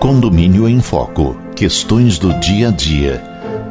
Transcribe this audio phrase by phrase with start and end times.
[0.00, 1.36] Condomínio em Foco.
[1.54, 3.18] Questões do dia a dia.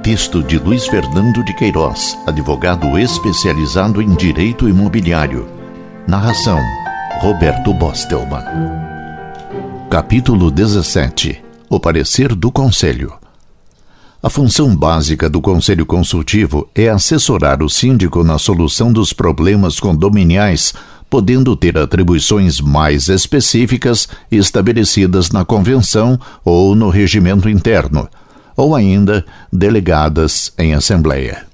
[0.02, 5.48] Texto de Luiz Fernando de Queiroz, advogado especializado em direito imobiliário.
[6.08, 6.60] Narração:
[7.20, 8.44] Roberto Bostelman.
[9.90, 11.44] Capítulo 17.
[11.70, 13.14] O parecer do Conselho.
[14.24, 20.74] A função básica do Conselho Consultivo é assessorar o síndico na solução dos problemas condominiais,
[21.12, 28.08] podendo ter atribuições mais específicas estabelecidas na Convenção ou no regimento interno,
[28.56, 31.46] ou ainda delegadas em Assembleia.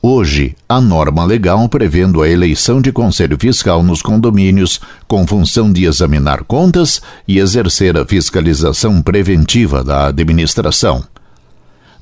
[0.00, 5.84] Hoje, a norma legal prevendo a eleição de conselho fiscal nos condomínios, com função de
[5.84, 11.02] examinar contas e exercer a fiscalização preventiva da administração.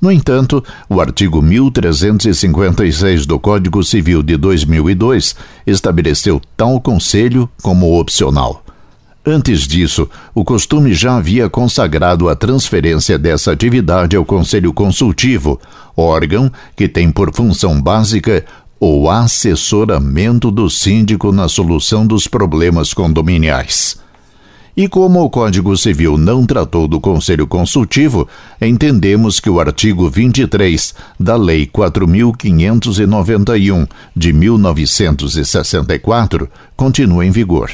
[0.04, 5.34] No entanto, o artigo 1356 do Código Civil de 2002
[5.66, 8.62] estabeleceu tal conselho como opcional.
[9.24, 15.58] Antes disso, o costume já havia consagrado a transferência dessa atividade ao Conselho Consultivo,
[15.96, 18.44] órgão que tem por função básica
[18.78, 24.03] o assessoramento do síndico na solução dos problemas condominiais.
[24.76, 28.26] E como o Código Civil não tratou do Conselho Consultivo,
[28.60, 33.86] entendemos que o artigo 23 da Lei 4591
[34.16, 37.70] de 1964 continua em vigor.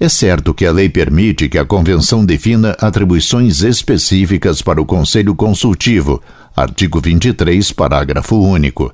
[0.00, 5.32] É certo que a lei permite que a Convenção defina atribuições específicas para o Conselho
[5.34, 6.20] Consultivo,
[6.56, 8.92] artigo 23, parágrafo único.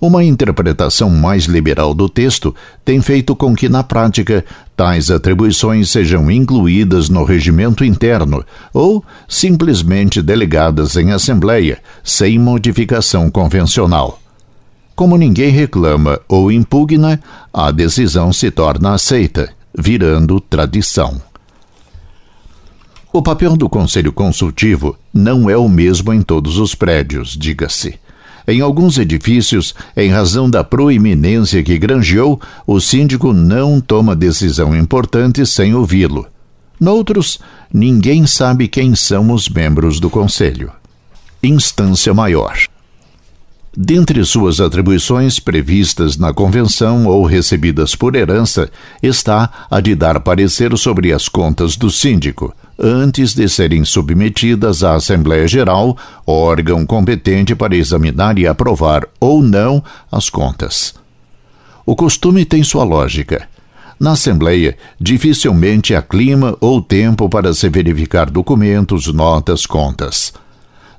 [0.00, 4.44] Uma interpretação mais liberal do texto tem feito com que, na prática,
[4.76, 8.44] tais atribuições sejam incluídas no regimento interno
[8.74, 14.20] ou simplesmente delegadas em Assembleia, sem modificação convencional.
[14.94, 17.20] Como ninguém reclama ou impugna,
[17.52, 21.20] a decisão se torna aceita, virando tradição.
[23.12, 27.98] O papel do Conselho Consultivo não é o mesmo em todos os prédios, diga-se.
[28.48, 35.44] Em alguns edifícios, em razão da proeminência que granjeou, o síndico não toma decisão importante
[35.44, 36.26] sem ouvi-lo.
[36.78, 37.40] Noutros,
[37.72, 40.70] ninguém sabe quem são os membros do conselho.
[41.42, 42.56] Instância maior.
[43.76, 48.70] Dentre suas atribuições previstas na Convenção ou recebidas por herança
[49.02, 54.94] está a de dar parecer sobre as contas do síndico, antes de serem submetidas à
[54.94, 60.94] Assembleia Geral, órgão competente para examinar e aprovar ou não as contas.
[61.84, 63.48] O costume tem sua lógica.
[63.98, 70.34] Na Assembleia, dificilmente há clima ou tempo para se verificar documentos, notas, contas.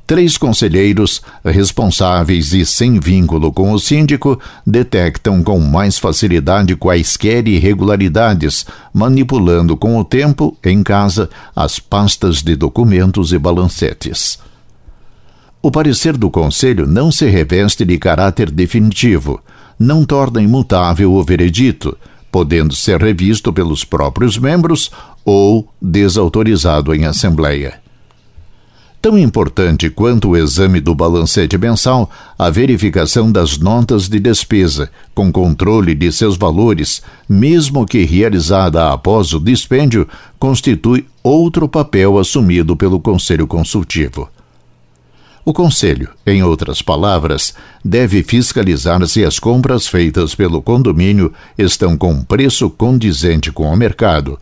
[0.07, 8.65] Três conselheiros, responsáveis e sem vínculo com o síndico, detectam com mais facilidade quaisquer irregularidades,
[8.93, 14.39] manipulando com o tempo, em casa, as pastas de documentos e balancetes.
[15.61, 19.41] O parecer do Conselho não se reveste de caráter definitivo,
[19.77, 21.97] não torna imutável o veredito,
[22.31, 24.89] podendo ser revisto pelos próprios membros
[25.25, 27.85] ou desautorizado em Assembleia.
[28.99, 35.31] Tão importante quanto o exame do balancete mensal, a verificação das notas de despesa, com
[35.31, 40.07] controle de seus valores, mesmo que realizada após o dispêndio,
[40.39, 44.29] constitui outro papel assumido pelo Conselho Consultivo.
[45.45, 47.53] O Conselho, em outras palavras,
[47.85, 54.39] deve fiscalizar se as compras feitas pelo condomínio estão com preço condizente com o mercado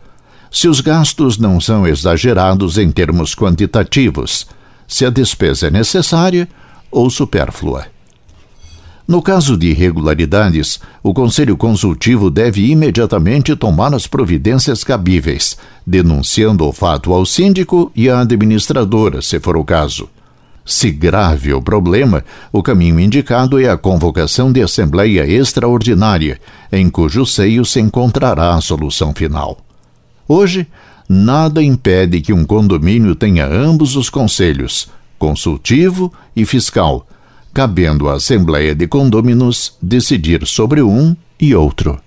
[0.55, 4.47] se os gastos não são exagerados em termos quantitativos,
[4.87, 6.47] se a despesa é necessária
[6.89, 7.87] ou supérflua.
[9.05, 16.71] No caso de irregularidades, o Conselho Consultivo deve imediatamente tomar as providências cabíveis, denunciando o
[16.71, 20.07] fato ao síndico e à administradora, se for o caso.
[20.65, 22.23] Se grave o problema,
[22.53, 26.39] o caminho indicado é a convocação de Assembleia Extraordinária,
[26.71, 29.64] em cujo seio se encontrará a solução final.
[30.27, 30.67] Hoje,
[31.07, 34.89] nada impede que um condomínio tenha ambos os conselhos,
[35.19, 37.07] consultivo e fiscal,
[37.53, 42.04] cabendo à Assembleia de Condôminos decidir sobre um e outro.